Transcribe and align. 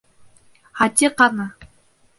Хати 0.79 1.13
ҡаны. 1.21 1.49